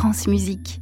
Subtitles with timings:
[0.00, 0.80] France Musique.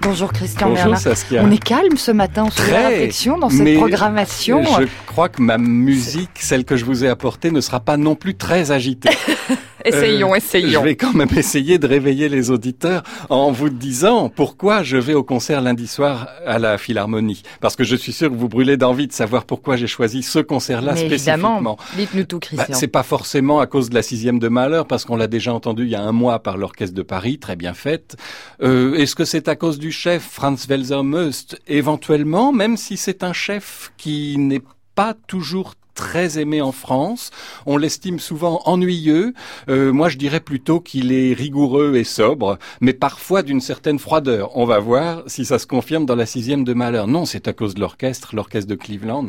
[0.00, 1.00] Bonjour Christian Bonjour Bernard.
[1.00, 1.44] Saskia.
[1.44, 4.64] On est calme ce matin sur la Très, réflexion dans cette mais programmation.
[4.64, 8.16] Je crois que ma musique, celle que je vous ai apportée, ne sera pas non
[8.16, 9.10] plus très agitée.
[9.84, 10.80] Essayons, Euh, essayons.
[10.80, 15.14] Je vais quand même essayer de réveiller les auditeurs en vous disant pourquoi je vais
[15.14, 17.42] au concert lundi soir à la Philharmonie.
[17.60, 20.38] Parce que je suis sûr que vous brûlez d'envie de savoir pourquoi j'ai choisi ce
[20.38, 21.56] concert-là spécifiquement.
[21.56, 22.76] évidemment, dites-nous tout Bah, Christian.
[22.78, 25.84] c'est pas forcément à cause de la sixième de Mahler, parce qu'on l'a déjà entendu
[25.84, 28.16] il y a un mois par l'Orchestre de Paris, très bien faite.
[28.62, 33.22] Euh, Est-ce que c'est à cause du chef Franz Welser Möst Éventuellement, même si c'est
[33.24, 34.62] un chef qui n'est
[34.94, 37.30] pas toujours très aimé en France.
[37.66, 39.34] On l'estime souvent ennuyeux.
[39.68, 44.56] Euh, moi, je dirais plutôt qu'il est rigoureux et sobre, mais parfois d'une certaine froideur.
[44.56, 47.04] On va voir si ça se confirme dans la sixième de Mahler.
[47.06, 49.28] Non, c'est à cause de l'orchestre, l'orchestre de Cleveland.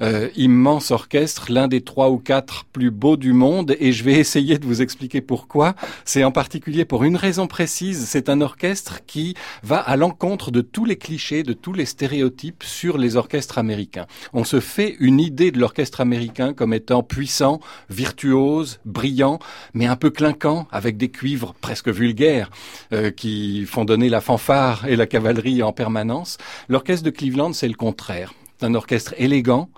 [0.00, 4.14] Euh, immense orchestre, l'un des trois ou quatre plus beaux du monde, et je vais
[4.20, 5.74] essayer de vous expliquer pourquoi.
[6.04, 8.06] C'est en particulier pour une raison précise.
[8.08, 12.62] C'est un orchestre qui va à l'encontre de tous les clichés, de tous les stéréotypes
[12.62, 14.06] sur les orchestres américains.
[14.32, 19.38] On se fait une idée de l'orchestre américain comme étant puissant, virtuose, brillant,
[19.74, 22.50] mais un peu clinquant, avec des cuivres presque vulgaires
[22.92, 26.38] euh, qui font donner la fanfare et la cavalerie en permanence.
[26.68, 28.32] L'orchestre de Cleveland, c'est le contraire.
[28.62, 29.68] Un orchestre élégant,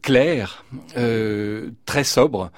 [0.00, 0.64] clair,
[0.96, 2.50] euh, très sobre,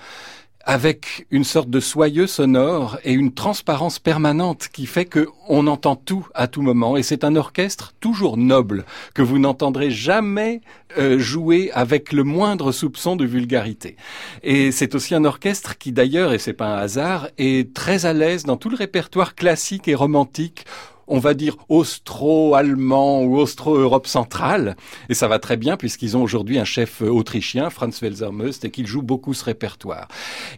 [0.67, 5.97] avec une sorte de soyeux sonore et une transparence permanente qui fait que on entend
[5.97, 6.97] tout à tout moment.
[6.97, 10.62] Et c'est un orchestre toujours noble que vous n'entendrez jamais
[10.97, 13.97] euh, jouer avec le moindre soupçon de vulgarité.
[14.42, 18.12] Et c'est aussi un orchestre qui d'ailleurs, et c'est pas un hasard, est très à
[18.12, 20.65] l'aise dans tout le répertoire classique et romantique
[21.07, 24.77] on va dire austro-allemand ou austro-Europe centrale.
[25.09, 28.71] Et ça va très bien puisqu'ils ont aujourd'hui un chef autrichien, Franz Welser Möst, et
[28.71, 30.09] qu'il joue beaucoup ce répertoire.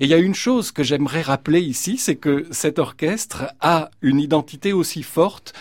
[0.01, 3.91] Et il y a une chose que j'aimerais rappeler ici, c'est que cet orchestre a
[4.03, 5.53] une identité aussi forte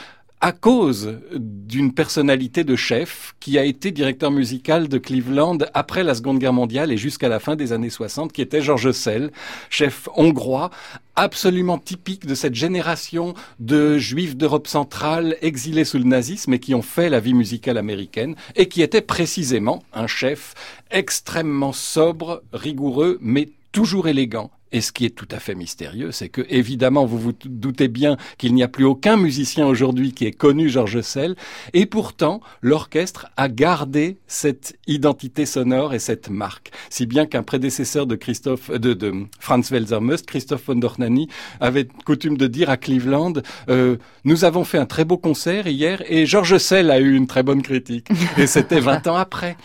[0.41, 6.13] à cause d'une personnalité de chef qui a été directeur musical de Cleveland après la
[6.13, 9.31] Seconde Guerre mondiale et jusqu'à la fin des années 60, qui était Georges Sell,
[9.69, 10.69] chef hongrois,
[11.15, 16.75] absolument typique de cette génération de juifs d'Europe centrale exilés sous le nazisme et qui
[16.75, 20.53] ont fait la vie musicale américaine et qui était précisément un chef
[20.91, 24.51] extrêmement sobre, rigoureux, mais toujours élégant.
[24.75, 28.17] Et ce qui est tout à fait mystérieux, c'est que, évidemment, vous vous doutez bien
[28.37, 31.37] qu'il n'y a plus aucun musicien aujourd'hui qui ait connu Georges Sell,
[31.71, 36.71] et pourtant, l'orchestre a gardé cette identité sonore et cette marque.
[36.89, 41.29] Si bien qu'un prédécesseur de Christophe, de, de Franz Welser Möst, Christophe von Dornani,
[41.61, 43.35] avait coutume de dire à Cleveland,
[43.69, 47.27] euh, nous avons fait un très beau concert hier, et Georges Sell a eu une
[47.27, 48.09] très bonne critique.
[48.37, 49.55] Et c'était 20 ans après.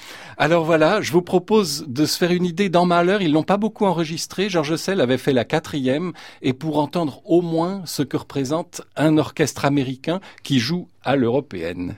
[0.42, 3.18] Alors voilà, je vous propose de se faire une idée dans Mahler.
[3.20, 4.48] Ils l'ont pas beaucoup enregistré.
[4.48, 6.14] Georges Sell avait fait la quatrième.
[6.40, 11.94] Et pour entendre au moins ce que représente un orchestre américain qui joue à l'européenne.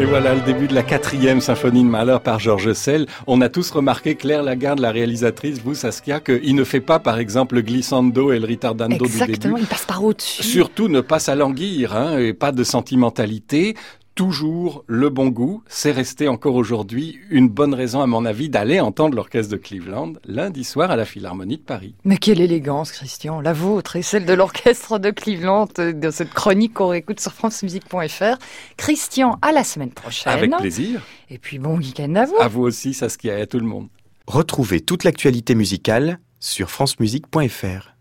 [0.00, 3.04] Et voilà le début de la quatrième symphonie de Mahler par Georges Sell.
[3.26, 7.18] On a tous remarqué, Claire Lagarde, la réalisatrice, vous Saskia, qu'il ne fait pas par
[7.18, 10.40] exemple le glissando et le ritardando Exactement, du il passe par au-dessus.
[10.40, 10.52] début.
[10.54, 13.76] Surtout ne pas s'alanguir, hein, et pas de sentimentalité.
[14.14, 18.80] Toujours le bon goût, c'est resté encore aujourd'hui une bonne raison à mon avis d'aller
[18.80, 21.94] entendre l'orchestre de Cleveland lundi soir à la Philharmonie de Paris.
[22.04, 26.34] Mais quelle élégance, Christian, la vôtre et celle de l'orchestre de Cleveland, euh, de cette
[26.34, 28.36] chronique qu'on réécoute sur francemusique.fr.
[28.76, 30.32] Christian, à la semaine prochaine.
[30.32, 31.02] Avec plaisir.
[31.30, 32.36] Et puis bon week-end à vous.
[32.40, 33.88] À vous aussi Saskia et à tout le monde.
[34.26, 37.94] Retrouvez toute l'actualité musicale sur francemusique.fr.